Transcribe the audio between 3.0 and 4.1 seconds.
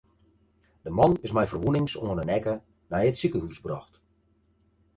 it sikehûs brocht.